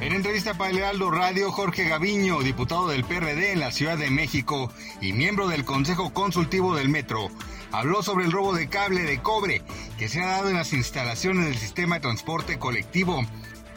[0.00, 4.72] En entrevista para el Radio, Jorge Gaviño, diputado del PRD en la Ciudad de México
[5.00, 7.28] y miembro del Consejo Consultivo del Metro,
[7.72, 9.62] habló sobre el robo de cable de cobre
[9.98, 13.26] que se ha dado en las instalaciones del sistema de transporte colectivo.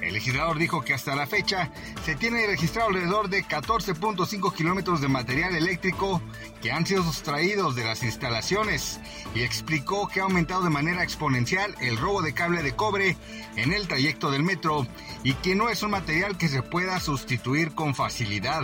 [0.01, 1.69] El legislador dijo que hasta la fecha
[2.03, 6.21] se tiene registrado alrededor de 14.5 kilómetros de material eléctrico
[6.61, 8.99] que han sido sustraídos de las instalaciones
[9.35, 13.15] y explicó que ha aumentado de manera exponencial el robo de cable de cobre
[13.55, 14.87] en el trayecto del metro
[15.23, 18.63] y que no es un material que se pueda sustituir con facilidad.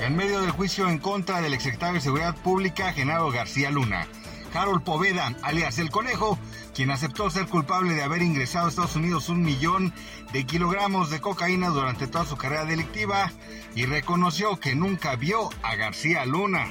[0.00, 4.06] En medio del juicio en contra del exsecretario de Seguridad Pública, Genaro García Luna,
[4.54, 6.38] Harold Poveda, alias El Conejo,
[6.74, 9.92] quien aceptó ser culpable de haber ingresado a Estados Unidos un millón
[10.32, 13.30] de kilogramos de cocaína durante toda su carrera delictiva
[13.74, 16.66] y reconoció que nunca vio a García Luna.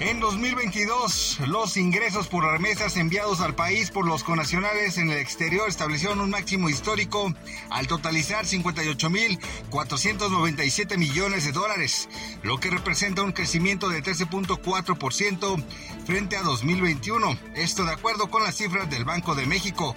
[0.00, 5.68] En 2022, los ingresos por remesas enviados al país por los conacionales en el exterior
[5.68, 7.32] establecieron un máximo histórico
[7.70, 12.08] al totalizar 58.497 millones de dólares,
[12.42, 15.64] lo que representa un crecimiento de 13.4%
[16.04, 17.38] frente a 2021.
[17.54, 19.94] Esto de acuerdo con las cifras del Banco de México.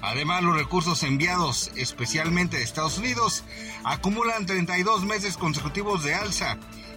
[0.00, 3.42] Además, los recursos enviados especialmente de Estados Unidos
[3.82, 6.56] acumulan 32 meses consecutivos de alza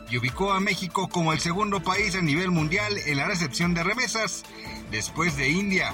[0.09, 3.83] y ubicó a México como el segundo país a nivel mundial en la recepción de
[3.83, 4.43] remesas,
[4.91, 5.93] después de India.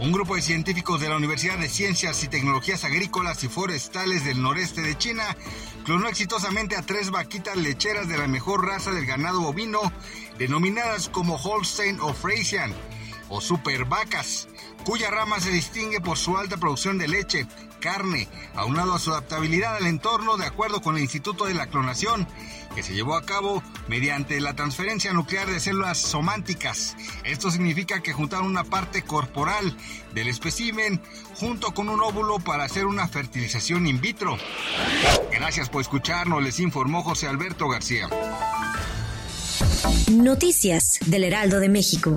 [0.00, 4.42] Un grupo de científicos de la Universidad de Ciencias y Tecnologías Agrícolas y Forestales del
[4.42, 5.36] noreste de China
[5.84, 9.80] clonó exitosamente a tres vaquitas lecheras de la mejor raza del ganado bovino,
[10.38, 12.74] denominadas como Holstein o Friesian,
[13.28, 14.48] o super vacas,
[14.84, 17.46] cuya rama se distingue por su alta producción de leche,
[17.80, 22.26] carne, aunado a su adaptabilidad al entorno de acuerdo con el Instituto de la Clonación,
[22.74, 26.96] que se llevó a cabo mediante la transferencia nuclear de células sománticas.
[27.24, 29.76] Esto significa que juntaron una parte corporal
[30.14, 31.00] del espécimen
[31.36, 34.36] junto con un óvulo para hacer una fertilización in vitro.
[35.32, 38.08] Gracias por escucharnos, les informó José Alberto García.
[40.10, 42.16] Noticias del Heraldo de México.